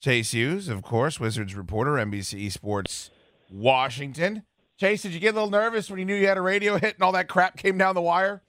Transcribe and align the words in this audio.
Chase 0.00 0.32
Hughes, 0.32 0.68
of 0.68 0.82
course, 0.82 1.20
Wizards 1.20 1.54
reporter, 1.54 1.92
NBC 1.92 2.50
Sports 2.50 3.10
Washington. 3.50 4.44
Chase, 4.78 5.02
did 5.02 5.12
you 5.12 5.20
get 5.20 5.34
a 5.34 5.36
little 5.36 5.50
nervous 5.50 5.90
when 5.90 5.98
you 5.98 6.06
knew 6.06 6.14
you 6.14 6.26
had 6.26 6.38
a 6.38 6.42
radio 6.42 6.78
hit 6.78 6.94
and 6.94 7.02
all 7.02 7.12
that 7.12 7.28
crap 7.28 7.58
came 7.58 7.76
down 7.76 7.94
the 7.94 8.00
wire? 8.00 8.40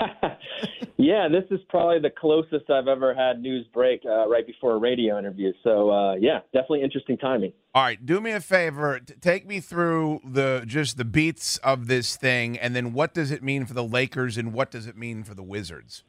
yeah, 0.96 1.26
this 1.28 1.42
is 1.50 1.58
probably 1.68 1.98
the 1.98 2.10
closest 2.10 2.70
I've 2.70 2.86
ever 2.86 3.12
had 3.12 3.42
news 3.42 3.66
break 3.74 4.02
uh, 4.06 4.28
right 4.28 4.46
before 4.46 4.74
a 4.74 4.78
radio 4.78 5.18
interview. 5.18 5.52
So 5.64 5.90
uh, 5.90 6.14
yeah, 6.14 6.42
definitely 6.52 6.82
interesting 6.82 7.18
timing. 7.18 7.52
All 7.74 7.82
right, 7.82 8.06
do 8.06 8.20
me 8.20 8.30
a 8.30 8.40
favor, 8.40 9.00
take 9.20 9.48
me 9.48 9.58
through 9.58 10.20
the 10.24 10.62
just 10.64 10.96
the 10.96 11.04
beats 11.04 11.56
of 11.56 11.88
this 11.88 12.14
thing, 12.14 12.56
and 12.56 12.76
then 12.76 12.92
what 12.92 13.14
does 13.14 13.32
it 13.32 13.42
mean 13.42 13.66
for 13.66 13.74
the 13.74 13.82
Lakers 13.82 14.36
and 14.38 14.52
what 14.52 14.70
does 14.70 14.86
it 14.86 14.96
mean 14.96 15.24
for 15.24 15.34
the 15.34 15.42
Wizards? 15.42 16.04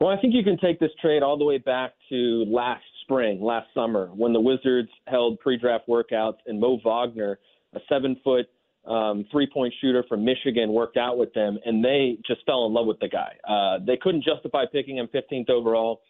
Well, 0.00 0.08
I 0.08 0.18
think 0.18 0.32
you 0.32 0.42
can 0.42 0.56
take 0.58 0.80
this 0.80 0.90
trade 1.02 1.22
all 1.22 1.36
the 1.36 1.44
way 1.44 1.58
back 1.58 1.92
to 2.08 2.44
last 2.48 2.82
spring, 3.06 3.40
last 3.40 3.68
summer, 3.72 4.08
when 4.08 4.32
the 4.32 4.40
Wizards 4.40 4.88
held 5.06 5.38
pre-draft 5.38 5.88
workouts 5.88 6.38
and 6.46 6.60
Mo 6.60 6.78
Wagner, 6.84 7.38
a 7.74 7.78
seven-foot 7.88 8.46
um, 8.84 9.24
three-point 9.30 9.72
shooter 9.80 10.04
from 10.08 10.24
Michigan, 10.24 10.72
worked 10.72 10.96
out 10.96 11.16
with 11.16 11.32
them, 11.32 11.58
and 11.64 11.84
they 11.84 12.18
just 12.26 12.44
fell 12.46 12.66
in 12.66 12.74
love 12.74 12.86
with 12.86 12.98
the 13.00 13.08
guy. 13.08 13.34
Uh, 13.48 13.78
they 13.84 13.96
couldn't 13.96 14.24
justify 14.24 14.64
picking 14.70 14.98
him 14.98 15.08
15th 15.14 15.50
overall, 15.50 16.00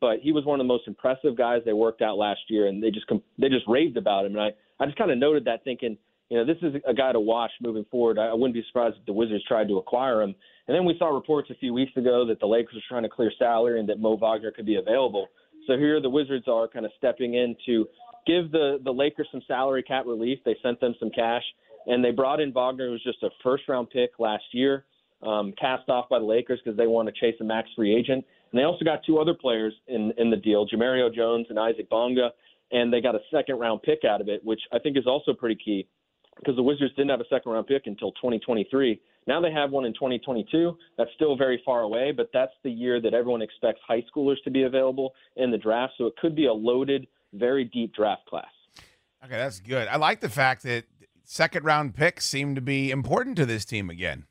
but 0.00 0.18
he 0.22 0.32
was 0.32 0.44
one 0.44 0.58
of 0.58 0.64
the 0.64 0.68
most 0.68 0.86
impressive 0.86 1.36
guys 1.36 1.62
they 1.64 1.72
worked 1.72 2.02
out 2.02 2.16
last 2.16 2.40
year, 2.48 2.66
and 2.66 2.82
they 2.82 2.90
just 2.90 3.06
they 3.38 3.48
just 3.48 3.66
raved 3.66 3.96
about 3.96 4.26
him. 4.26 4.36
And 4.36 4.40
I 4.42 4.50
I 4.78 4.86
just 4.86 4.98
kind 4.98 5.10
of 5.10 5.18
noted 5.18 5.44
that, 5.46 5.64
thinking, 5.64 5.96
you 6.28 6.38
know, 6.38 6.44
this 6.44 6.58
is 6.62 6.74
a 6.86 6.92
guy 6.92 7.12
to 7.12 7.20
watch 7.20 7.52
moving 7.60 7.86
forward. 7.90 8.18
I 8.18 8.34
wouldn't 8.34 8.54
be 8.54 8.64
surprised 8.66 8.96
if 8.98 9.06
the 9.06 9.12
Wizards 9.12 9.44
tried 9.46 9.68
to 9.68 9.78
acquire 9.78 10.22
him. 10.22 10.34
And 10.66 10.74
then 10.74 10.84
we 10.84 10.96
saw 10.98 11.14
reports 11.14 11.50
a 11.50 11.54
few 11.54 11.72
weeks 11.72 11.96
ago 11.96 12.26
that 12.26 12.40
the 12.40 12.46
Lakers 12.46 12.74
were 12.74 12.80
trying 12.88 13.04
to 13.04 13.08
clear 13.08 13.30
salary 13.38 13.78
and 13.78 13.88
that 13.88 14.00
Mo 14.00 14.16
Wagner 14.16 14.50
could 14.50 14.66
be 14.66 14.76
available. 14.76 15.28
So 15.66 15.76
here 15.76 16.00
the 16.00 16.10
Wizards 16.10 16.46
are 16.48 16.68
kind 16.68 16.86
of 16.86 16.92
stepping 16.96 17.34
in 17.34 17.56
to 17.66 17.86
give 18.26 18.50
the 18.52 18.78
the 18.84 18.92
Lakers 18.92 19.28
some 19.30 19.42
salary 19.46 19.82
cap 19.82 20.04
relief. 20.06 20.38
They 20.44 20.56
sent 20.62 20.80
them 20.80 20.94
some 20.98 21.10
cash, 21.10 21.42
and 21.86 22.04
they 22.04 22.10
brought 22.10 22.40
in 22.40 22.52
Wagner, 22.52 22.86
who 22.86 22.92
was 22.92 23.02
just 23.02 23.22
a 23.22 23.30
first 23.42 23.64
round 23.68 23.90
pick 23.90 24.10
last 24.18 24.44
year, 24.52 24.84
um, 25.22 25.52
cast 25.58 25.88
off 25.88 26.08
by 26.08 26.18
the 26.18 26.24
Lakers 26.24 26.60
because 26.64 26.76
they 26.76 26.86
want 26.86 27.08
to 27.08 27.14
chase 27.20 27.38
a 27.40 27.44
max 27.44 27.68
free 27.76 27.94
agent. 27.94 28.24
And 28.52 28.58
they 28.58 28.64
also 28.64 28.84
got 28.84 29.00
two 29.04 29.18
other 29.18 29.34
players 29.34 29.74
in 29.88 30.12
in 30.18 30.30
the 30.30 30.36
deal, 30.36 30.66
Jemerrio 30.66 31.12
Jones 31.14 31.46
and 31.50 31.58
Isaac 31.58 31.88
Bonga, 31.88 32.30
and 32.72 32.92
they 32.92 33.00
got 33.00 33.14
a 33.14 33.20
second 33.32 33.58
round 33.58 33.82
pick 33.82 34.04
out 34.04 34.20
of 34.20 34.28
it, 34.28 34.44
which 34.44 34.60
I 34.72 34.78
think 34.78 34.96
is 34.96 35.06
also 35.06 35.32
pretty 35.32 35.56
key 35.62 35.86
because 36.36 36.56
the 36.56 36.62
Wizards 36.62 36.94
didn't 36.94 37.10
have 37.10 37.20
a 37.20 37.28
second 37.28 37.52
round 37.52 37.66
pick 37.66 37.86
until 37.86 38.12
2023. 38.12 39.00
Now 39.26 39.40
they 39.40 39.50
have 39.50 39.70
one 39.70 39.84
in 39.84 39.92
2022. 39.94 40.76
That's 40.96 41.10
still 41.14 41.36
very 41.36 41.60
far 41.64 41.80
away, 41.80 42.12
but 42.12 42.30
that's 42.32 42.52
the 42.62 42.70
year 42.70 43.00
that 43.00 43.14
everyone 43.14 43.42
expects 43.42 43.80
high 43.86 44.04
schoolers 44.14 44.42
to 44.44 44.50
be 44.50 44.62
available 44.62 45.14
in 45.36 45.50
the 45.50 45.58
draft. 45.58 45.94
So 45.98 46.06
it 46.06 46.16
could 46.16 46.36
be 46.36 46.46
a 46.46 46.52
loaded, 46.52 47.06
very 47.32 47.64
deep 47.64 47.94
draft 47.94 48.26
class. 48.26 48.46
Okay, 49.24 49.36
that's 49.36 49.60
good. 49.60 49.88
I 49.88 49.96
like 49.96 50.20
the 50.20 50.28
fact 50.28 50.62
that 50.62 50.84
second 51.24 51.64
round 51.64 51.94
picks 51.94 52.24
seem 52.24 52.54
to 52.54 52.60
be 52.60 52.90
important 52.90 53.36
to 53.36 53.46
this 53.46 53.64
team 53.64 53.90
again. 53.90 54.26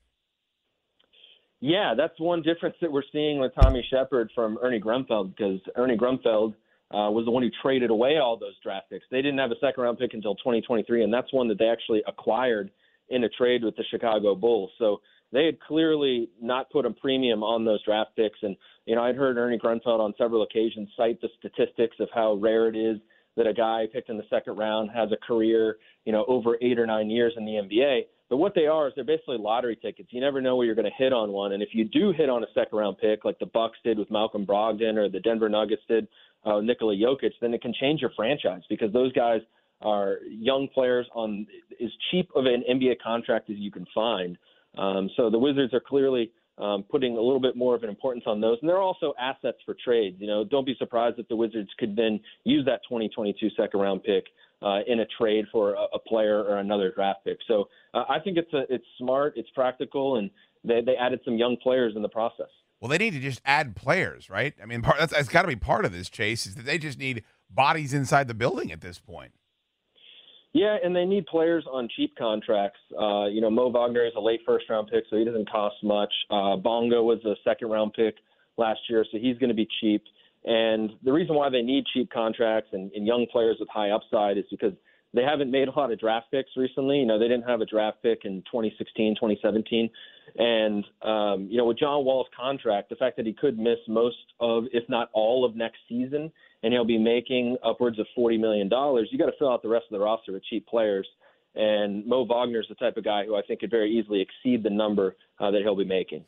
Yeah, 1.59 1.93
that's 1.97 2.19
one 2.19 2.41
difference 2.41 2.75
that 2.81 2.91
we're 2.91 3.03
seeing 3.11 3.39
with 3.39 3.51
Tommy 3.59 3.85
Sheppard 3.89 4.29
from 4.35 4.57
Ernie 4.61 4.79
Grunfeld 4.79 5.35
because 5.35 5.59
Ernie 5.75 5.97
Grunfeld 5.97 6.53
uh, 6.95 7.11
was 7.11 7.25
the 7.25 7.31
one 7.31 7.43
who 7.43 7.49
traded 7.61 7.89
away 7.89 8.17
all 8.17 8.37
those 8.37 8.57
draft 8.63 8.89
picks. 8.89 9.05
They 9.11 9.21
didn't 9.21 9.39
have 9.39 9.51
a 9.51 9.59
second 9.59 9.83
round 9.83 9.99
pick 9.99 10.13
until 10.13 10.35
2023, 10.35 11.03
and 11.03 11.13
that's 11.13 11.31
one 11.33 11.49
that 11.49 11.59
they 11.59 11.67
actually 11.67 12.01
acquired 12.07 12.71
in 13.09 13.25
a 13.25 13.29
trade 13.29 13.63
with 13.63 13.75
the 13.75 13.83
Chicago 13.91 14.33
Bulls. 14.33 14.71
So 14.79 15.01
they 15.33 15.45
had 15.45 15.59
clearly 15.59 16.29
not 16.41 16.71
put 16.71 16.85
a 16.85 16.91
premium 16.91 17.43
on 17.43 17.65
those 17.65 17.83
draft 17.83 18.11
picks. 18.15 18.39
And, 18.41 18.55
you 18.85 18.95
know, 18.95 19.03
I'd 19.03 19.17
heard 19.17 19.37
Ernie 19.37 19.59
Grunfeld 19.59 19.99
on 19.99 20.13
several 20.17 20.43
occasions 20.43 20.87
cite 20.95 21.19
the 21.19 21.27
statistics 21.37 21.97
of 21.99 22.07
how 22.15 22.35
rare 22.35 22.69
it 22.69 22.77
is 22.77 22.97
that 23.35 23.45
a 23.45 23.53
guy 23.53 23.85
picked 23.91 24.09
in 24.09 24.15
the 24.17 24.23
second 24.29 24.57
round 24.57 24.89
has 24.91 25.11
a 25.11 25.17
career, 25.17 25.77
you 26.05 26.13
know, 26.13 26.23
over 26.29 26.57
eight 26.61 26.79
or 26.79 26.85
nine 26.85 27.09
years 27.09 27.33
in 27.35 27.43
the 27.43 27.51
NBA. 27.51 28.03
But 28.29 28.37
what 28.37 28.55
they 28.55 28.65
are 28.65 28.87
is 28.87 28.93
they're 28.95 29.03
basically 29.03 29.37
lottery 29.37 29.75
tickets. 29.75 30.09
You 30.11 30.19
never 30.19 30.41
know 30.41 30.55
where 30.55 30.65
you're 30.65 30.75
going 30.75 30.89
to 30.89 31.03
hit 31.03 31.13
on 31.13 31.31
one. 31.31 31.51
And 31.51 31.61
if 31.61 31.69
you 31.73 31.85
do 31.85 32.11
hit 32.11 32.29
on 32.29 32.43
a 32.43 32.47
second 32.55 32.77
round 32.77 32.97
pick, 32.97 33.23
like 33.23 33.37
the 33.39 33.45
Bucks 33.45 33.77
did 33.83 33.99
with 33.99 34.09
Malcolm 34.09 34.45
Brogdon 34.45 34.97
or 34.97 35.09
the 35.09 35.19
Denver 35.19 35.49
Nuggets 35.49 35.83
did 35.87 36.07
uh, 36.43 36.59
Nikola 36.59 36.95
Jokic, 36.95 37.31
then 37.39 37.53
it 37.53 37.61
can 37.61 37.73
change 37.79 38.01
your 38.01 38.11
franchise 38.15 38.61
because 38.67 38.91
those 38.93 39.13
guys 39.13 39.41
are 39.81 40.17
young 40.27 40.67
players 40.73 41.05
on 41.13 41.45
as 41.83 41.91
cheap 42.09 42.29
of 42.35 42.45
an 42.45 42.63
NBA 42.69 42.95
contract 43.03 43.49
as 43.49 43.57
you 43.57 43.71
can 43.71 43.85
find. 43.93 44.37
Um, 44.77 45.09
so 45.15 45.29
the 45.29 45.39
Wizards 45.39 45.73
are 45.73 45.79
clearly 45.79 46.31
um, 46.57 46.83
putting 46.89 47.17
a 47.17 47.21
little 47.21 47.39
bit 47.39 47.55
more 47.55 47.75
of 47.75 47.83
an 47.83 47.89
importance 47.89 48.23
on 48.27 48.41
those, 48.41 48.57
and 48.61 48.69
they're 48.69 48.81
also 48.81 49.13
assets 49.19 49.57
for 49.65 49.75
trades. 49.83 50.17
You 50.19 50.27
know, 50.27 50.43
don't 50.43 50.65
be 50.65 50.75
surprised 50.79 51.19
if 51.19 51.27
the 51.27 51.35
Wizards 51.35 51.69
could 51.77 51.95
then 51.95 52.19
use 52.43 52.65
that 52.65 52.81
2022 52.87 53.49
second 53.57 53.79
round 53.79 54.03
pick 54.03 54.25
uh, 54.61 54.79
in 54.87 54.99
a 55.01 55.05
trade 55.19 55.45
for 55.51 55.73
a, 55.73 55.85
a, 55.93 55.99
player 55.99 56.43
or 56.43 56.57
another 56.57 56.91
draft 56.95 57.19
pick. 57.25 57.37
So 57.47 57.65
uh, 57.93 58.03
I 58.09 58.19
think 58.19 58.37
it's 58.37 58.53
a, 58.53 58.63
it's 58.73 58.85
smart, 58.97 59.33
it's 59.35 59.49
practical, 59.51 60.17
and 60.17 60.29
they, 60.63 60.81
they 60.81 60.95
added 60.95 61.19
some 61.25 61.37
young 61.37 61.57
players 61.61 61.93
in 61.95 62.01
the 62.01 62.09
process. 62.09 62.47
Well, 62.79 62.89
they 62.89 62.97
need 62.97 63.13
to 63.13 63.19
just 63.19 63.41
add 63.45 63.75
players, 63.75 64.29
right? 64.29 64.53
I 64.61 64.65
mean, 64.65 64.81
part, 64.81 64.97
that's, 64.99 65.13
that's 65.13 65.29
got 65.29 65.43
to 65.43 65.47
be 65.47 65.55
part 65.55 65.85
of 65.85 65.91
this 65.91 66.09
chase 66.09 66.45
is 66.45 66.55
that 66.55 66.65
they 66.65 66.77
just 66.77 66.99
need 66.99 67.23
bodies 67.49 67.93
inside 67.93 68.27
the 68.27 68.33
building 68.33 68.71
at 68.71 68.81
this 68.81 68.99
point. 68.99 69.31
Yeah, 70.53 70.77
and 70.81 70.95
they 70.95 71.03
need 71.03 71.25
players 71.25 71.65
on 71.69 71.89
cheap 71.97 72.15
contracts. 72.17 72.79
Uh, 72.97 73.25
you 73.25 73.41
know, 73.41 73.49
Mo 73.49 73.69
Wagner 73.69 74.05
is 74.05 74.13
a 74.15 74.21
late 74.21 74.39
first 74.45 74.69
round 74.69 74.87
pick, 74.87 75.03
so 75.09 75.17
he 75.17 75.25
doesn't 75.25 75.49
cost 75.51 75.75
much. 75.83 76.13
Uh, 76.29 76.55
Bonga 76.55 77.03
was 77.03 77.19
a 77.25 77.35
second 77.43 77.69
round 77.69 77.91
pick 77.93 78.15
last 78.57 78.79
year, 78.89 79.05
so 79.11 79.17
he's 79.17 79.37
going 79.37 79.49
to 79.49 79.55
be 79.55 79.67
cheap. 79.81 80.01
And 80.45 80.91
the 81.03 81.11
reason 81.11 81.35
why 81.35 81.49
they 81.49 81.61
need 81.61 81.85
cheap 81.93 82.11
contracts 82.11 82.69
and, 82.73 82.91
and 82.91 83.05
young 83.05 83.25
players 83.31 83.57
with 83.59 83.69
high 83.69 83.89
upside 83.89 84.37
is 84.37 84.45
because 84.51 84.73
they 85.13 85.23
haven't 85.23 85.49
made 85.49 85.67
a 85.67 85.71
lot 85.71 85.91
of 85.91 85.99
draft 85.99 86.27
picks 86.29 86.51
recently. 86.55 86.99
You 86.99 87.05
know, 87.05 87.17
they 87.17 87.27
didn't 87.27 87.47
have 87.49 87.61
a 87.61 87.65
draft 87.65 88.03
pick 88.03 88.25
in 88.25 88.43
2016, 88.51 89.15
2017. 89.15 89.89
And, 90.37 90.85
um, 91.01 91.47
you 91.49 91.57
know, 91.57 91.65
with 91.65 91.79
John 91.79 92.05
Wall's 92.05 92.27
contract, 92.35 92.89
the 92.89 92.95
fact 92.95 93.17
that 93.17 93.25
he 93.25 93.33
could 93.33 93.57
miss 93.57 93.79
most 93.87 94.17
of, 94.39 94.65
if 94.71 94.87
not 94.89 95.09
all 95.13 95.45
of 95.45 95.55
next 95.55 95.77
season– 95.89 96.31
and 96.65 96.73
he'll 96.73 96.83
be 96.83 96.97
making 96.97 97.57
upwards 97.63 97.99
of 97.99 98.07
$40 98.17 98.39
million, 98.39 98.65
you 99.11 99.17
got 99.19 99.27
to 99.27 99.37
fill 99.37 99.51
out 99.51 99.61
the 99.61 99.69
rest 99.69 99.85
of 99.91 99.99
the 99.99 100.03
roster 100.03 100.33
with 100.33 100.43
cheap 100.45 100.65
players. 100.65 101.07
And 101.53 102.03
Mo 102.07 102.25
Wagner 102.25 102.59
is 102.59 102.65
the 102.67 102.75
type 102.75 102.97
of 102.97 103.03
guy 103.03 103.23
who 103.23 103.35
I 103.35 103.43
think 103.43 103.59
could 103.59 103.69
very 103.69 103.91
easily 103.91 104.19
exceed 104.19 104.63
the 104.63 104.71
number 104.71 105.15
uh, 105.39 105.51
that 105.51 105.61
he'll 105.61 105.75
be 105.75 105.85
making. 105.85 106.25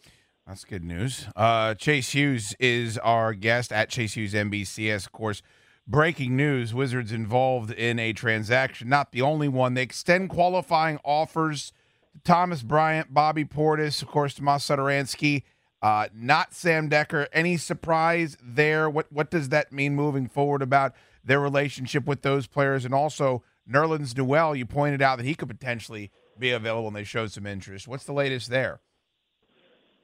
That's 0.47 0.63
good 0.63 0.83
news. 0.83 1.25
Uh, 1.35 1.73
Chase 1.75 2.11
Hughes 2.11 2.55
is 2.59 2.97
our 2.99 3.33
guest 3.33 3.73
at 3.73 3.89
Chase 3.89 4.13
Hughes 4.13 4.33
NBCS. 4.33 5.05
Of 5.05 5.11
course, 5.11 5.41
breaking 5.85 6.37
news 6.37 6.73
Wizards 6.73 7.11
involved 7.11 7.71
in 7.71 7.99
a 7.99 8.13
transaction, 8.13 8.87
not 8.87 9.11
the 9.11 9.21
only 9.21 9.49
one. 9.49 9.73
They 9.73 9.81
extend 9.81 10.29
qualifying 10.29 10.99
offers 11.03 11.73
to 12.13 12.21
Thomas 12.23 12.63
Bryant, 12.63 13.13
Bobby 13.13 13.43
Portis, 13.43 14.01
of 14.01 14.07
course, 14.07 14.35
Tomas 14.35 14.65
Satoransky 14.65 15.43
uh, 15.81 16.07
not 16.13 16.53
Sam 16.53 16.89
Dekker. 16.89 17.27
Any 17.31 17.57
surprise 17.57 18.37
there? 18.41 18.89
What 18.89 19.11
what 19.11 19.29
does 19.29 19.49
that 19.49 19.71
mean 19.71 19.95
moving 19.95 20.27
forward 20.27 20.61
about 20.61 20.93
their 21.23 21.39
relationship 21.39 22.05
with 22.05 22.21
those 22.21 22.47
players? 22.47 22.85
And 22.85 22.93
also 22.93 23.43
Nerlens 23.69 24.17
Noel, 24.17 24.55
you 24.55 24.65
pointed 24.65 25.01
out 25.01 25.17
that 25.17 25.25
he 25.25 25.35
could 25.35 25.49
potentially 25.49 26.11
be 26.39 26.51
available, 26.51 26.87
and 26.87 26.95
they 26.95 27.03
showed 27.03 27.31
some 27.31 27.45
interest. 27.45 27.87
What's 27.87 28.05
the 28.05 28.13
latest 28.13 28.49
there? 28.49 28.79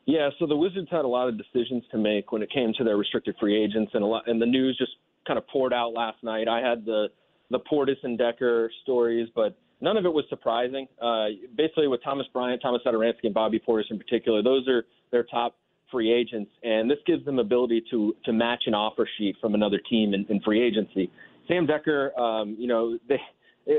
Yeah, 0.06 0.30
so 0.38 0.46
the 0.46 0.56
Wizards 0.56 0.90
had 0.92 1.06
a 1.06 1.08
lot 1.08 1.30
of 1.30 1.38
decisions 1.38 1.84
to 1.92 1.98
make 1.98 2.32
when 2.32 2.42
it 2.42 2.52
came 2.52 2.74
to 2.78 2.84
their 2.84 2.98
restricted 2.98 3.36
free 3.40 3.62
agents, 3.62 3.92
and 3.94 4.04
a 4.04 4.08
lot, 4.08 4.28
and 4.28 4.42
the 4.42 4.46
news 4.46 4.78
just 4.78 4.92
kind 5.26 5.38
of 5.38 5.48
poured 5.48 5.74
out 5.74 5.94
last 5.94 6.22
night. 6.24 6.48
I 6.48 6.60
had 6.60 6.86
the 6.86 7.08
the 7.52 7.60
Portis 7.60 7.98
and 8.04 8.20
Dekker 8.20 8.68
stories, 8.82 9.30
but 9.36 9.56
none 9.80 9.96
of 9.96 10.06
it 10.06 10.14
was 10.14 10.26
surprising. 10.30 10.88
Uh, 11.02 11.28
basically, 11.56 11.88
with 11.88 12.04
Thomas 12.04 12.26
Bryant, 12.34 12.62
Thomas 12.62 12.82
Satoransky, 12.86 13.26
and 13.26 13.34
Bobby 13.34 13.62
Portis 13.66 13.92
in 13.92 13.98
particular, 13.98 14.42
those 14.42 14.68
are 14.68 14.86
their 15.12 15.24
top 15.24 15.56
free 15.92 16.12
agents, 16.12 16.52
and 16.64 16.90
this 16.90 16.98
gives 17.06 17.24
them 17.24 17.40
ability 17.40 17.84
to 17.92 18.14
to 18.26 18.34
match 18.34 18.64
an 18.66 18.74
offer 18.74 19.08
sheet 19.18 19.38
from 19.40 19.56
another 19.56 19.80
team 19.90 20.14
in, 20.14 20.26
in 20.30 20.42
free 20.42 20.62
agency. 20.62 21.10
Sam 21.48 21.66
Dekker, 21.68 22.18
um, 22.20 22.56
you 22.58 22.68
know, 22.68 22.98
they, 23.08 23.20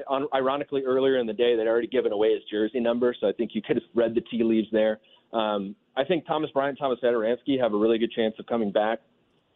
on, 0.08 0.26
ironically 0.34 0.82
earlier 0.84 1.18
in 1.18 1.26
the 1.26 1.32
day 1.32 1.56
they'd 1.56 1.66
already 1.66 1.86
given 1.88 2.12
away 2.12 2.32
his 2.32 2.42
jersey 2.50 2.80
number, 2.80 3.14
so 3.18 3.28
I 3.28 3.32
think 3.32 3.50
you 3.54 3.62
could 3.62 3.76
have 3.76 3.84
read 3.94 4.14
the 4.14 4.20
tea 4.22 4.42
leaves 4.42 4.68
there. 4.72 5.00
Um, 5.34 5.74
I 5.96 6.04
think 6.04 6.26
Thomas 6.26 6.50
Bryant, 6.52 6.78
Thomas 6.78 6.98
Satoransky 7.02 7.60
have 7.60 7.74
a 7.74 7.76
really 7.76 7.98
good 7.98 8.12
chance 8.12 8.34
of 8.38 8.46
coming 8.46 8.72
back. 8.72 9.00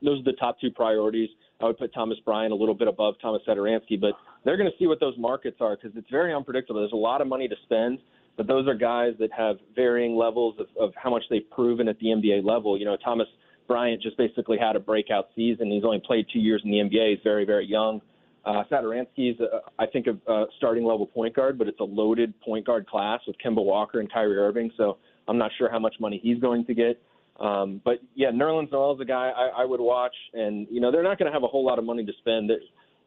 Those 0.02 0.20
are 0.20 0.24
the 0.24 0.36
top 0.38 0.60
two 0.60 0.70
priorities 0.70 1.28
I 1.60 1.66
would 1.66 1.78
put 1.78 1.92
Thomas 1.92 2.18
Bryant 2.24 2.52
a 2.52 2.56
little 2.56 2.74
bit 2.74 2.86
above 2.86 3.14
Thomas 3.20 3.42
Satoransky, 3.46 4.00
but 4.00 4.12
they're 4.44 4.56
going 4.56 4.70
to 4.70 4.76
see 4.78 4.86
what 4.86 5.00
those 5.00 5.14
markets 5.18 5.56
are 5.60 5.76
because 5.76 5.96
it's 5.96 6.08
very 6.10 6.32
unpredictable. 6.32 6.80
There's 6.80 6.92
a 6.92 6.96
lot 6.96 7.20
of 7.20 7.26
money 7.26 7.48
to 7.48 7.56
spend, 7.64 7.98
but 8.36 8.46
those 8.46 8.68
are 8.68 8.74
guys 8.74 9.14
that 9.18 9.30
have 9.36 9.56
varying 9.74 10.16
levels 10.16 10.54
of, 10.60 10.66
of 10.80 10.92
how 10.94 11.10
much 11.10 11.24
they've 11.30 11.48
proven 11.50 11.88
at 11.88 11.98
the 11.98 12.06
NBA 12.06 12.44
level. 12.44 12.78
You 12.78 12.84
know, 12.84 12.96
Thomas 13.04 13.26
Bryant 13.66 14.00
just 14.00 14.16
basically 14.16 14.56
had 14.56 14.76
a 14.76 14.80
breakout 14.80 15.28
season. 15.34 15.70
He's 15.70 15.84
only 15.84 16.00
played 16.04 16.26
two 16.32 16.38
years 16.38 16.62
in 16.64 16.70
the 16.70 16.78
NBA. 16.78 17.10
He's 17.10 17.22
very, 17.24 17.44
very 17.44 17.66
young. 17.66 18.00
Uh, 18.44 18.62
Satoransky 18.70 19.32
is, 19.32 19.40
uh, 19.40 19.58
I 19.78 19.86
think, 19.86 20.06
a, 20.06 20.32
a 20.32 20.46
starting 20.56 20.84
level 20.84 21.06
point 21.06 21.34
guard, 21.34 21.58
but 21.58 21.66
it's 21.66 21.80
a 21.80 21.84
loaded 21.84 22.40
point 22.40 22.64
guard 22.64 22.86
class 22.86 23.20
with 23.26 23.36
Kemba 23.44 23.62
Walker 23.62 23.98
and 23.98 24.10
Kyrie 24.10 24.38
Irving. 24.38 24.70
So 24.76 24.98
I'm 25.28 25.38
not 25.38 25.50
sure 25.58 25.70
how 25.70 25.78
much 25.78 25.94
money 26.00 26.20
he's 26.22 26.40
going 26.40 26.64
to 26.66 26.74
get. 26.74 27.00
Um, 27.38 27.80
but 27.84 28.00
yeah, 28.14 28.30
Nerlens 28.30 28.72
Noel 28.72 28.94
is 28.94 29.00
a 29.00 29.04
guy 29.04 29.30
I, 29.30 29.62
I 29.62 29.64
would 29.64 29.80
watch, 29.80 30.14
and 30.32 30.66
you 30.70 30.80
know 30.80 30.90
they're 30.90 31.04
not 31.04 31.18
going 31.18 31.30
to 31.30 31.32
have 31.32 31.44
a 31.44 31.46
whole 31.46 31.64
lot 31.64 31.78
of 31.78 31.84
money 31.84 32.04
to 32.04 32.12
spend. 32.18 32.50
They're 32.50 32.58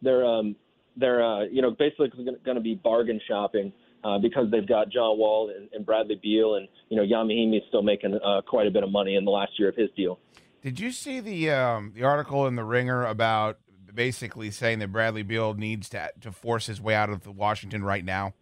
they're, 0.01 0.25
um, 0.25 0.55
they're 0.95 1.23
uh, 1.23 1.43
you 1.45 1.61
know 1.61 1.71
basically 1.71 2.09
going 2.45 2.55
to 2.55 2.61
be 2.61 2.75
bargain 2.75 3.19
shopping 3.27 3.73
uh, 4.03 4.19
because 4.19 4.49
they've 4.49 4.67
got 4.67 4.89
John 4.89 5.17
Wall 5.17 5.51
and, 5.55 5.69
and 5.73 5.85
Bradley 5.85 6.19
Beal, 6.21 6.55
and 6.55 6.67
you 6.89 6.95
know 6.95 7.03
Ian 7.03 7.27
Mahinmi 7.27 7.57
is 7.57 7.63
still 7.67 7.83
making 7.83 8.17
uh, 8.23 8.41
quite 8.47 8.67
a 8.67 8.71
bit 8.71 8.83
of 8.83 8.91
money 8.91 9.15
in 9.15 9.25
the 9.25 9.31
last 9.31 9.51
year 9.59 9.67
of 9.67 9.75
his 9.75 9.89
deal. 9.97 10.19
Did 10.61 10.79
you 10.79 10.91
see 10.91 11.19
the 11.19 11.49
um, 11.49 11.91
the 11.93 12.03
article 12.03 12.47
in 12.47 12.55
the 12.55 12.63
Ringer 12.63 13.05
about 13.05 13.59
basically 13.93 14.49
saying 14.51 14.79
that 14.79 14.91
Bradley 14.91 15.23
Beal 15.23 15.53
needs 15.55 15.89
to 15.89 16.09
to 16.21 16.31
force 16.31 16.67
his 16.67 16.79
way 16.79 16.95
out 16.95 17.09
of 17.09 17.27
Washington 17.27 17.83
right 17.83 18.05
now? 18.05 18.33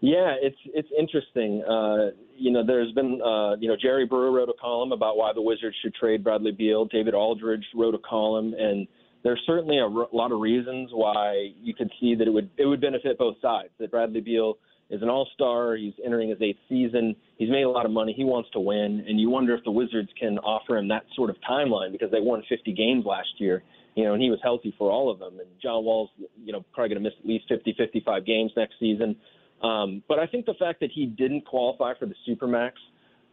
Yeah, 0.00 0.34
it's 0.40 0.56
it's 0.66 0.88
interesting. 0.98 1.62
Uh, 1.62 2.10
you 2.36 2.50
know, 2.50 2.64
there's 2.66 2.92
been, 2.92 3.20
uh, 3.22 3.56
you 3.56 3.68
know, 3.68 3.76
Jerry 3.80 4.06
Brewer 4.06 4.32
wrote 4.32 4.48
a 4.48 4.58
column 4.60 4.92
about 4.92 5.16
why 5.16 5.32
the 5.34 5.42
Wizards 5.42 5.76
should 5.82 5.94
trade 5.94 6.24
Bradley 6.24 6.52
Beal. 6.52 6.86
David 6.86 7.14
Aldridge 7.14 7.64
wrote 7.74 7.94
a 7.94 7.98
column, 7.98 8.54
and 8.58 8.88
there's 9.22 9.40
certainly 9.46 9.78
a 9.78 9.84
r- 9.84 10.08
lot 10.12 10.32
of 10.32 10.40
reasons 10.40 10.90
why 10.92 11.50
you 11.60 11.74
could 11.74 11.90
see 12.00 12.14
that 12.14 12.26
it 12.26 12.30
would 12.30 12.50
it 12.56 12.66
would 12.66 12.80
benefit 12.80 13.18
both 13.18 13.36
sides. 13.42 13.70
That 13.78 13.90
Bradley 13.90 14.20
Beal 14.20 14.58
is 14.88 15.02
an 15.02 15.08
all-star. 15.08 15.76
He's 15.76 15.92
entering 16.04 16.30
his 16.30 16.42
eighth 16.42 16.58
season. 16.68 17.14
He's 17.36 17.50
made 17.50 17.62
a 17.62 17.70
lot 17.70 17.86
of 17.86 17.92
money. 17.92 18.12
He 18.12 18.24
wants 18.24 18.50
to 18.52 18.60
win, 18.60 19.04
and 19.06 19.20
you 19.20 19.30
wonder 19.30 19.54
if 19.54 19.62
the 19.64 19.70
Wizards 19.70 20.08
can 20.18 20.38
offer 20.38 20.76
him 20.76 20.88
that 20.88 21.04
sort 21.14 21.30
of 21.30 21.36
timeline 21.48 21.92
because 21.92 22.10
they 22.10 22.20
won 22.20 22.42
50 22.48 22.72
games 22.72 23.04
last 23.06 23.28
year. 23.38 23.62
You 23.96 24.04
know, 24.04 24.14
and 24.14 24.22
he 24.22 24.30
was 24.30 24.38
healthy 24.42 24.74
for 24.78 24.90
all 24.90 25.10
of 25.10 25.18
them. 25.18 25.40
And 25.40 25.48
John 25.60 25.84
Wall's, 25.84 26.10
you 26.42 26.52
know, 26.52 26.64
probably 26.72 26.94
going 26.94 27.02
to 27.02 27.08
miss 27.08 27.18
at 27.18 27.26
least 27.26 27.46
50, 27.48 27.74
55 27.76 28.24
games 28.24 28.52
next 28.56 28.74
season. 28.78 29.16
Um, 29.62 30.02
but 30.08 30.18
I 30.18 30.26
think 30.26 30.46
the 30.46 30.54
fact 30.54 30.80
that 30.80 30.90
he 30.92 31.06
didn't 31.06 31.44
qualify 31.44 31.92
for 31.98 32.06
the 32.06 32.14
supermax 32.28 32.72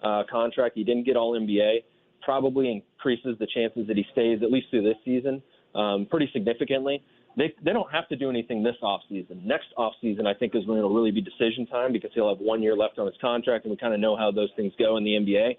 uh, 0.04 0.24
contract, 0.30 0.76
he 0.76 0.84
didn't 0.84 1.06
get 1.06 1.16
All 1.16 1.40
NBA, 1.40 1.84
probably 2.22 2.72
increases 2.72 3.38
the 3.40 3.48
chances 3.48 3.88
that 3.88 3.96
he 3.96 4.06
stays 4.12 4.40
at 4.44 4.52
least 4.52 4.68
through 4.70 4.84
this 4.84 4.98
season 5.06 5.42
um, 5.76 6.08
pretty 6.10 6.30
significantly. 6.34 7.04
They 7.38 7.54
they 7.64 7.72
don't 7.72 7.92
have 7.92 8.08
to 8.10 8.16
do 8.16 8.30
anything 8.30 8.64
this 8.64 8.76
offseason. 8.82 9.46
Next 9.46 9.68
offseason, 9.78 10.26
I 10.26 10.34
think, 10.34 10.56
is 10.56 10.66
when 10.66 10.78
it'll 10.80 10.94
really 10.94 11.12
be 11.12 11.22
decision 11.22 11.68
time 11.68 11.94
because 11.94 12.10
he'll 12.14 12.30
have 12.30 12.40
one 12.40 12.64
year 12.64 12.76
left 12.76 12.98
on 12.98 13.06
his 13.06 13.16
contract, 13.22 13.66
and 13.66 13.72
we 13.72 13.78
kind 13.78 13.94
of 13.94 14.00
know 14.00 14.18
how 14.18 14.32
those 14.32 14.50
things 14.56 14.74
go 14.80 14.98
in 14.98 15.04
the 15.04 15.12
NBA. 15.12 15.58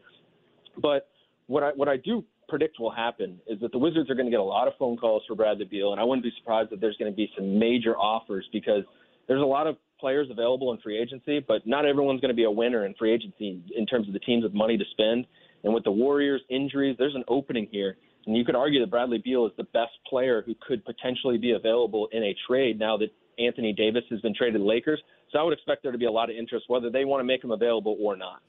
But 0.82 1.08
what 1.46 1.62
I 1.62 1.70
what 1.70 1.88
I 1.88 1.96
do 1.96 2.24
predict 2.48 2.80
will 2.80 2.90
happen 2.90 3.38
is 3.46 3.60
that 3.60 3.72
the 3.72 3.78
Wizards 3.78 4.10
are 4.10 4.14
going 4.14 4.26
to 4.26 4.30
get 4.30 4.40
a 4.40 4.42
lot 4.42 4.66
of 4.66 4.74
phone 4.78 4.96
calls 4.96 5.22
for 5.28 5.36
Bradley 5.36 5.66
Beal, 5.66 5.92
and 5.92 6.00
I 6.00 6.04
wouldn't 6.04 6.24
be 6.24 6.32
surprised 6.38 6.72
if 6.72 6.80
there's 6.80 6.96
going 6.96 7.12
to 7.12 7.16
be 7.16 7.30
some 7.36 7.58
major 7.58 7.96
offers 7.96 8.48
because 8.52 8.82
there's 9.28 9.42
a 9.42 9.46
lot 9.46 9.66
of 9.66 9.76
players 9.98 10.28
available 10.30 10.72
in 10.72 10.78
free 10.80 10.98
agency, 10.98 11.44
but 11.46 11.66
not 11.66 11.84
everyone's 11.84 12.20
going 12.20 12.30
to 12.30 12.36
be 12.36 12.44
a 12.44 12.50
winner 12.50 12.86
in 12.86 12.94
free 12.94 13.12
agency 13.12 13.62
in 13.76 13.86
terms 13.86 14.06
of 14.06 14.12
the 14.12 14.20
teams 14.20 14.42
with 14.42 14.54
money 14.54 14.76
to 14.76 14.84
spend. 14.92 15.26
And 15.64 15.74
with 15.74 15.84
the 15.84 15.90
Warriors' 15.90 16.42
injuries, 16.48 16.96
there's 16.98 17.14
an 17.14 17.24
opening 17.28 17.68
here. 17.70 17.96
And 18.26 18.36
you 18.36 18.44
could 18.44 18.54
argue 18.54 18.80
that 18.80 18.90
Bradley 18.90 19.18
Beal 19.18 19.46
is 19.46 19.52
the 19.56 19.64
best 19.64 19.92
player 20.08 20.42
who 20.44 20.54
could 20.66 20.84
potentially 20.84 21.38
be 21.38 21.52
available 21.52 22.08
in 22.12 22.22
a 22.22 22.34
trade 22.46 22.78
now 22.78 22.96
that 22.98 23.08
Anthony 23.38 23.72
Davis 23.72 24.04
has 24.10 24.20
been 24.20 24.34
traded 24.34 24.54
to 24.54 24.58
the 24.58 24.64
Lakers. 24.64 25.00
So 25.32 25.38
I 25.38 25.42
would 25.42 25.52
expect 25.52 25.82
there 25.82 25.92
to 25.92 25.98
be 25.98 26.06
a 26.06 26.10
lot 26.10 26.30
of 26.30 26.36
interest, 26.36 26.66
whether 26.68 26.90
they 26.90 27.04
want 27.04 27.20
to 27.20 27.24
make 27.24 27.42
him 27.42 27.50
available 27.50 27.96
or 28.00 28.16
not. 28.16 28.40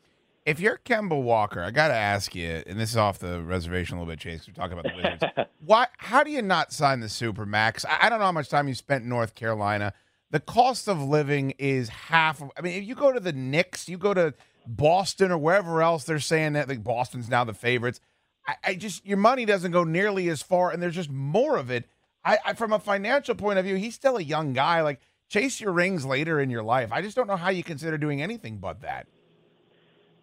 If 0.46 0.60
you're 0.60 0.80
Kemba 0.84 1.22
Walker, 1.22 1.62
I 1.62 1.70
got 1.72 1.90
to 1.90 1.94
ask 1.94 2.34
you, 2.34 2.64
and 2.66 2.80
this 2.80 2.90
is 2.90 2.98
off 2.98 3.20
the 3.20 3.42
reservation 3.42 3.98
a 3.98 4.02
little 4.02 4.12
bit, 4.12 4.20
Chase. 4.20 4.48
We're 4.48 4.54
talking 4.54 4.80
about 4.80 4.92
the 4.92 4.96
Wizards. 4.96 5.50
Why? 5.66 5.88
How 5.98 6.24
do 6.24 6.32
you 6.32 6.42
not 6.42 6.72
sign 6.72 7.02
the 7.02 7.10
super 7.10 7.46
max? 7.46 7.86
I, 7.86 8.08
I 8.08 8.10
don't 8.10 8.20
know 8.20 8.26
how 8.26 8.32
much 8.32 8.50
time 8.50 8.68
you 8.68 8.74
spent 8.74 9.04
in 9.04 9.10
North 9.10 9.36
Carolina 9.36 9.94
the 10.32 10.40
cost 10.40 10.88
of 10.88 11.02
living 11.02 11.54
is 11.58 11.90
half. 11.90 12.42
I 12.58 12.62
mean, 12.62 12.82
if 12.82 12.88
you 12.88 12.96
go 12.96 13.12
to 13.12 13.20
the 13.20 13.34
Knicks, 13.34 13.90
you 13.90 13.98
go 13.98 14.14
to 14.14 14.34
Boston 14.68 15.32
or 15.32 15.38
wherever 15.38 15.82
else 15.82 16.04
they're 16.04 16.20
saying 16.20 16.54
that 16.54 16.70
like 16.70 16.84
Boston's 16.84 17.30
now 17.30 17.44
the 17.44 17.54
favorites. 17.54 18.00
I, 18.48 18.56
I 18.64 18.76
just 18.76 19.06
your 19.06 19.18
money 19.18 19.46
doesn't 19.46 19.72
go 19.72 19.84
nearly 19.84 20.30
as 20.30 20.42
far, 20.42 20.72
and 20.72 20.82
there's 20.82 20.96
just 20.96 21.10
more 21.10 21.58
of 21.58 21.72
it. 21.72 21.90
I, 22.24 22.38
I 22.46 22.54
from 22.54 22.74
a 22.74 22.80
financial 22.80 23.36
point 23.36 23.60
of 23.60 23.66
view, 23.66 23.76
he's 23.76 23.96
still 23.96 24.18
a 24.18 24.22
young 24.22 24.54
guy. 24.54 24.82
Like 24.82 25.02
chase 25.30 25.60
your 25.60 25.72
rings 25.72 26.06
later 26.06 26.40
in 26.40 26.50
your 26.50 26.64
life. 26.64 26.92
I 26.92 27.02
just 27.02 27.16
don't 27.16 27.28
know 27.28 27.38
how 27.38 27.50
you 27.50 27.64
consider 27.64 27.98
doing 27.98 28.22
anything 28.22 28.58
but 28.58 28.82
that. 28.82 29.08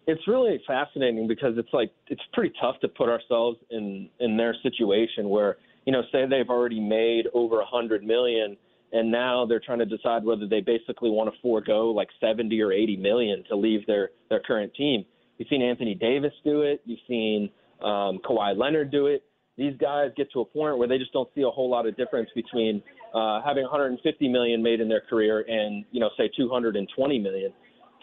It's 0.05 0.25
really 0.25 0.61
fascinating 0.65 1.27
because 1.27 1.57
it's 1.57 1.73
like 1.73 1.91
it's 2.07 2.21
pretty 2.31 2.53
tough 2.61 2.79
to 2.79 2.87
put 2.87 3.09
ourselves 3.09 3.57
in 3.71 4.09
in 4.19 4.37
their 4.37 4.55
situation 4.63 5.27
where 5.27 5.57
you 5.85 5.91
know 5.91 6.03
say 6.13 6.25
they've 6.25 6.49
already 6.49 6.79
made 6.79 7.25
over 7.33 7.59
a 7.59 7.65
hundred 7.65 8.03
million 8.03 8.55
and 8.93 9.11
now 9.11 9.45
they're 9.45 9.59
trying 9.59 9.79
to 9.79 9.85
decide 9.85 10.23
whether 10.23 10.47
they 10.47 10.61
basically 10.61 11.09
want 11.09 11.33
to 11.33 11.41
forego 11.41 11.89
like 11.89 12.07
70 12.21 12.61
or 12.61 12.71
80 12.71 12.97
million 12.97 13.43
to 13.49 13.55
leave 13.55 13.85
their 13.85 14.11
their 14.29 14.39
current 14.39 14.73
team. 14.75 15.05
You've 15.37 15.49
seen 15.49 15.61
Anthony 15.61 15.93
Davis 15.93 16.33
do 16.43 16.61
it. 16.61 16.81
You've 16.85 16.99
seen 17.07 17.49
um, 17.81 18.19
Kawhi 18.27 18.57
Leonard 18.57 18.91
do 18.91 19.07
it. 19.07 19.23
These 19.57 19.73
guys 19.79 20.11
get 20.15 20.31
to 20.33 20.41
a 20.41 20.45
point 20.45 20.77
where 20.77 20.87
they 20.87 20.97
just 20.97 21.13
don't 21.13 21.29
see 21.35 21.41
a 21.41 21.49
whole 21.49 21.69
lot 21.69 21.87
of 21.87 21.97
difference 21.97 22.29
between 22.35 22.81
uh, 23.13 23.41
having 23.43 23.63
150 23.63 24.29
million 24.29 24.61
made 24.61 24.79
in 24.79 24.87
their 24.87 25.01
career 25.01 25.43
and 25.47 25.83
you 25.91 25.99
know 25.99 26.09
say 26.17 26.29
220 26.35 27.19
million. 27.19 27.51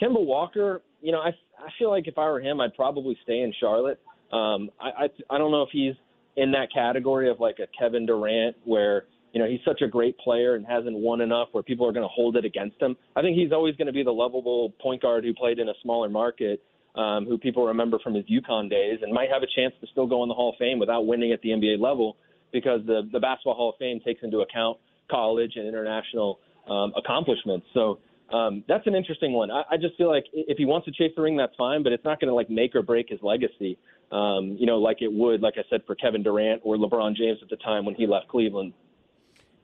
Kemba 0.01 0.25
Walker, 0.25 0.83
you 1.01 1.13
know, 1.13 1.21
I 1.21 1.29
I 1.59 1.69
feel 1.79 1.91
like 1.91 2.09
if 2.09 2.19
I 2.19 2.27
were 2.27 2.41
him, 2.41 2.61
I'd 2.61 2.75
probably 2.75 3.17
stay 3.23 3.41
in 3.41 3.53
Charlotte. 3.59 4.01
Um, 4.33 4.71
I, 4.81 5.05
I 5.05 5.09
I 5.31 5.39
don't 5.39 5.51
know 5.51 5.63
if 5.63 5.71
he's 5.73 5.95
in 6.37 6.51
that 6.53 6.73
category 6.73 7.31
of 7.31 7.41
like 7.41 7.59
a 7.61 7.67
Kevin 7.79 8.07
Durant 8.07 8.57
where 8.65 9.05
you 9.35 9.41
know, 9.41 9.49
he's 9.49 9.61
such 9.65 9.83
a 9.83 9.89
great 9.89 10.17
player 10.19 10.55
and 10.55 10.65
hasn't 10.65 10.97
won 10.97 11.21
enough 11.21 11.49
where 11.51 11.63
people 11.63 11.87
are 11.89 11.93
going 11.93 12.05
to 12.05 12.13
hold 12.15 12.37
it 12.37 12.45
against 12.45 12.81
him. 12.81 12.97
I 13.17 13.21
think 13.21 13.37
he's 13.37 13.51
always 13.51 13.75
going 13.75 13.89
to 13.89 13.93
be 13.93 14.05
the 14.05 14.13
lovable 14.13 14.73
point 14.81 15.03
guard 15.03 15.25
who 15.25 15.35
played 15.35 15.59
in 15.59 15.69
a 15.69 15.75
smaller 15.83 16.09
market, 16.09 16.63
um, 16.95 17.27
who 17.27 17.37
people 17.37 17.67
remember 17.67 17.99
from 17.99 18.15
his 18.15 18.25
UConn 18.27 18.71
days 18.71 19.01
and 19.03 19.13
might 19.13 19.31
have 19.31 19.43
a 19.43 19.49
chance 19.57 19.75
to 19.81 19.89
still 19.89 20.07
go 20.07 20.23
in 20.23 20.29
the 20.29 20.35
Hall 20.35 20.51
of 20.51 20.55
Fame 20.59 20.79
without 20.79 21.07
winning 21.07 21.33
at 21.33 21.43
the 21.43 21.49
NBA 21.49 21.81
level 21.81 22.17
because 22.53 22.81
the, 22.87 23.09
the 23.13 23.19
Basketball 23.19 23.55
Hall 23.55 23.71
of 23.71 23.75
Fame 23.81 23.99
takes 24.05 24.23
into 24.23 24.39
account 24.39 24.79
college 25.11 25.55
and 25.57 25.67
international 25.67 26.39
um, 26.71 26.93
accomplishments. 26.97 27.67
So 27.75 27.99
um, 28.33 28.63
that's 28.69 28.87
an 28.87 28.95
interesting 28.95 29.33
one. 29.33 29.51
I, 29.51 29.63
I 29.73 29.77
just 29.77 29.97
feel 29.97 30.09
like 30.09 30.27
if 30.33 30.59
he 30.59 30.65
wants 30.65 30.85
to 30.87 30.93
chase 30.93 31.13
the 31.17 31.23
ring, 31.23 31.37
that's 31.37 31.55
fine, 31.59 31.83
but 31.83 31.93
it's 31.93 32.05
not 32.05 32.21
going 32.21 32.29
to 32.29 32.35
like 32.35 32.49
make 32.49 32.77
or 32.77 32.83
break 32.83 33.09
his 33.09 33.19
legacy. 33.21 33.77
Um, 34.13 34.57
you 34.61 34.67
know, 34.67 34.79
like 34.79 35.03
it 35.03 35.13
would, 35.13 35.41
like 35.41 35.55
I 35.57 35.63
said, 35.69 35.83
for 35.87 35.97
Kevin 35.97 36.23
Durant 36.23 36.63
or 36.65 36.77
LeBron 36.77 37.17
James 37.17 37.39
at 37.43 37.51
the 37.51 37.57
time 37.57 37.85
when 37.85 37.97
he 37.97 38.07
left 38.07 38.29
Cleveland. 38.29 38.73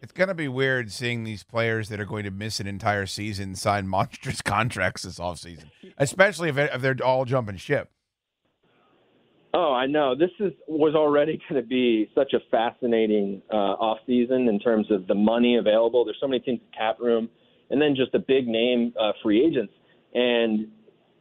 It's 0.02 0.12
going 0.12 0.28
to 0.28 0.34
be 0.34 0.48
weird 0.48 0.90
seeing 0.90 1.24
these 1.24 1.42
players 1.42 1.90
that 1.90 2.00
are 2.00 2.06
going 2.06 2.24
to 2.24 2.30
miss 2.30 2.58
an 2.58 2.66
entire 2.66 3.04
season 3.04 3.54
sign 3.54 3.86
monstrous 3.86 4.40
contracts 4.42 5.02
this 5.02 5.18
offseason, 5.18 5.70
especially 5.98 6.48
if, 6.48 6.56
if 6.56 6.80
they're 6.80 6.96
all 7.04 7.24
jumping 7.24 7.56
ship. 7.56 7.90
Oh, 9.52 9.72
I 9.72 9.86
know. 9.86 10.14
This 10.14 10.30
is 10.38 10.52
was 10.68 10.94
already 10.94 11.40
going 11.48 11.60
to 11.60 11.66
be 11.66 12.10
such 12.14 12.32
a 12.32 12.38
fascinating 12.50 13.42
uh, 13.52 13.56
off 13.56 13.98
season 14.06 14.48
in 14.48 14.58
terms 14.58 14.90
of 14.90 15.06
the 15.06 15.14
money 15.14 15.56
available. 15.56 16.04
There's 16.04 16.18
so 16.20 16.28
many 16.28 16.40
teams 16.40 16.60
in 16.60 16.78
cap 16.78 16.98
room, 16.98 17.28
and 17.68 17.80
then 17.80 17.94
just 17.94 18.12
the 18.12 18.20
big 18.20 18.46
name 18.46 18.94
uh, 18.98 19.12
free 19.22 19.44
agents. 19.44 19.72
And 20.14 20.68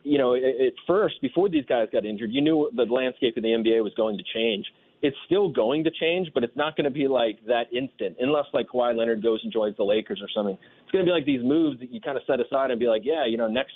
you 0.04 0.18
know, 0.18 0.36
at 0.36 0.74
first, 0.88 1.16
before 1.22 1.50
these 1.50 1.66
guys 1.66 1.88
got 1.92 2.06
injured, 2.06 2.32
you 2.32 2.42
knew 2.42 2.72
the 2.74 2.84
landscape 2.84 3.36
of 3.36 3.44
the 3.44 3.50
NBA 3.50 3.84
was 3.84 3.94
going 3.98 4.18
to 4.18 4.24
change 4.34 4.66
it's 5.02 5.16
still 5.26 5.50
going 5.50 5.84
to 5.86 5.92
change, 5.92 6.30
but 6.34 6.44
it's 6.44 6.56
not 6.56 6.76
going 6.76 6.86
to 6.86 6.92
be 6.92 7.08
like 7.08 7.40
that 7.48 7.72
instant, 7.74 8.18
unless 8.20 8.46
like 8.54 8.68
Kawhi 8.68 8.96
Leonard 8.96 9.24
goes 9.24 9.40
and 9.44 9.52
joins 9.52 9.78
the 9.78 9.84
Lakers 9.84 10.22
or 10.22 10.28
something. 10.36 10.58
It's 10.84 10.92
going 10.92 11.06
to 11.06 11.10
be 11.10 11.14
like 11.14 11.26
these 11.26 11.44
moves 11.44 11.80
that 11.80 11.92
you 11.92 12.02
kind 12.02 12.18
of 12.18 12.24
set 12.28 12.40
aside 12.40 12.72
and 12.72 12.80
be 12.80 12.88
like, 12.88 13.04
yeah, 13.06 13.26
you 13.26 13.38
know, 13.38 13.48
next 13.48 13.74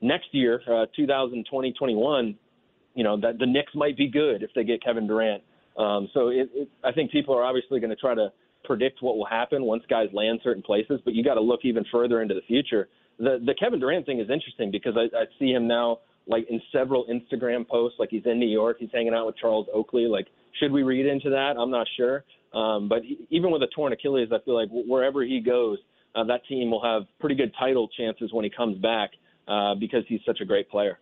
next 0.00 0.26
year, 0.32 0.60
uh, 0.70 0.86
2020, 0.94 1.72
21, 1.72 2.36
you 2.94 3.04
know, 3.04 3.18
that 3.20 3.38
the 3.38 3.46
Knicks 3.46 3.72
might 3.74 3.96
be 3.96 4.08
good 4.08 4.42
if 4.42 4.50
they 4.54 4.62
get 4.62 4.82
Kevin 4.82 5.06
Durant. 5.06 5.42
Um, 5.76 6.08
so 6.12 6.28
it, 6.28 6.50
it, 6.54 6.68
I 6.84 6.92
think 6.92 7.10
people 7.10 7.34
are 7.34 7.44
obviously 7.44 7.80
going 7.80 7.90
to 7.90 7.96
try 7.96 8.14
to 8.14 8.28
predict 8.64 9.02
what 9.02 9.16
will 9.16 9.26
happen 9.26 9.62
once 9.64 9.82
guys 9.88 10.08
land 10.12 10.40
certain 10.44 10.62
places, 10.62 11.00
but 11.04 11.14
you 11.14 11.24
got 11.24 11.34
to 11.34 11.40
look 11.40 11.60
even 11.64 11.84
further 11.90 12.20
into 12.20 12.34
the 12.34 12.42
future. 12.42 12.88
The 13.18 13.42
the 13.44 13.54
Kevin 13.58 13.80
Durant 13.80 14.06
thing 14.06 14.20
is 14.20 14.28
interesting 14.30 14.70
because 14.70 14.94
I, 14.96 15.16
I 15.16 15.24
see 15.38 15.50
him 15.50 15.66
now 15.66 15.98
like 16.26 16.46
in 16.50 16.60
several 16.72 17.06
Instagram 17.06 17.66
posts, 17.66 17.98
like 17.98 18.10
he's 18.10 18.26
in 18.26 18.38
New 18.38 18.48
York, 18.48 18.76
he's 18.78 18.90
hanging 18.92 19.14
out 19.14 19.26
with 19.26 19.36
Charles 19.38 19.66
Oakley, 19.72 20.06
like 20.06 20.26
should 20.58 20.72
we 20.72 20.82
read 20.82 21.06
into 21.06 21.30
that? 21.30 21.56
I'm 21.58 21.70
not 21.70 21.86
sure. 21.96 22.24
Um, 22.52 22.88
but 22.88 23.02
even 23.30 23.50
with 23.50 23.62
a 23.62 23.66
torn 23.68 23.92
Achilles, 23.92 24.28
I 24.32 24.38
feel 24.44 24.54
like 24.54 24.68
wherever 24.70 25.22
he 25.22 25.40
goes, 25.40 25.78
uh, 26.14 26.24
that 26.24 26.46
team 26.46 26.70
will 26.70 26.82
have 26.82 27.02
pretty 27.20 27.34
good 27.34 27.52
title 27.58 27.88
chances 27.96 28.32
when 28.32 28.44
he 28.44 28.50
comes 28.50 28.78
back 28.78 29.10
uh, 29.46 29.74
because 29.74 30.04
he's 30.08 30.20
such 30.26 30.40
a 30.40 30.44
great 30.44 30.70
player. 30.70 30.98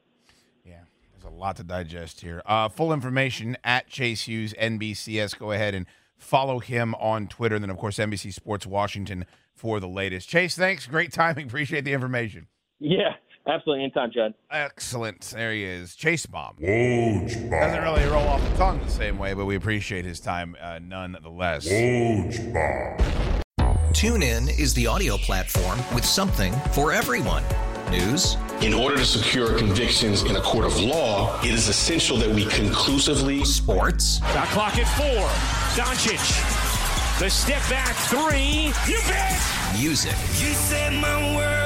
Yeah, 0.64 0.80
there's 1.12 1.32
a 1.32 1.36
lot 1.36 1.56
to 1.56 1.64
digest 1.64 2.20
here. 2.20 2.42
Uh, 2.46 2.68
full 2.68 2.92
information 2.92 3.56
at 3.64 3.88
Chase 3.88 4.22
Hughes 4.22 4.54
NBCS. 4.54 5.38
Go 5.38 5.52
ahead 5.52 5.74
and 5.74 5.86
follow 6.16 6.58
him 6.58 6.94
on 6.96 7.28
Twitter, 7.28 7.54
and 7.54 7.62
then 7.62 7.70
of 7.70 7.78
course 7.78 7.98
NBC 7.98 8.32
Sports 8.32 8.66
Washington 8.66 9.24
for 9.54 9.80
the 9.80 9.88
latest. 9.88 10.28
Chase, 10.28 10.56
thanks. 10.56 10.86
Great 10.86 11.12
timing. 11.12 11.46
Appreciate 11.46 11.84
the 11.84 11.92
information. 11.92 12.48
Yeah, 12.78 13.14
absolutely. 13.46 13.84
Anytime, 13.84 14.10
Judd. 14.12 14.34
Excellent. 14.50 15.20
There 15.22 15.52
he 15.52 15.64
is. 15.64 15.94
Chase 15.94 16.26
Bomb. 16.26 16.56
Doesn't 16.56 17.82
really 17.82 18.04
roll 18.06 18.26
off 18.28 18.42
the 18.50 18.56
tongue 18.56 18.80
the 18.84 18.90
same 18.90 19.18
way, 19.18 19.34
but 19.34 19.44
we 19.46 19.56
appreciate 19.56 20.04
his 20.04 20.20
time 20.20 20.56
uh, 20.60 20.78
nonetheless. 20.82 21.66
TuneIn 23.92 24.58
is 24.58 24.74
the 24.74 24.86
audio 24.86 25.16
platform 25.16 25.78
with 25.94 26.04
something 26.04 26.52
for 26.72 26.92
everyone. 26.92 27.42
News, 27.90 28.36
In 28.62 28.74
order 28.74 28.96
to 28.96 29.04
secure 29.04 29.56
convictions 29.56 30.22
in 30.24 30.34
a 30.36 30.40
court 30.40 30.64
of 30.66 30.78
law, 30.80 31.38
it 31.40 31.50
is 31.52 31.68
essential 31.68 32.16
that 32.16 32.28
we 32.28 32.44
conclusively 32.46 33.44
sports, 33.44 34.18
Shot 34.18 34.48
clock 34.48 34.76
at 34.76 34.88
four. 34.98 35.28
Doncic. 35.80 36.18
The 37.20 37.30
step 37.30 37.62
back 37.70 37.94
three. 38.10 38.72
You 38.92 39.00
bet. 39.06 39.40
music, 39.78 40.10
You 40.40 40.52
set 40.52 40.92
my 40.94 41.36
world 41.36 41.65